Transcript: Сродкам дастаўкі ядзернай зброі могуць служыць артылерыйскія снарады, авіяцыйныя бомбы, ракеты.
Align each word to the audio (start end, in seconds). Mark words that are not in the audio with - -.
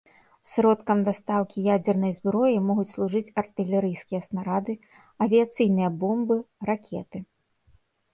Сродкам 0.51 0.99
дастаўкі 1.07 1.65
ядзернай 1.75 2.13
зброі 2.19 2.55
могуць 2.69 2.85
служыць 2.93 3.29
артылерыйскія 3.41 4.21
снарады, 4.29 4.73
авіяцыйныя 5.27 5.89
бомбы, 6.05 6.39
ракеты. 6.71 7.17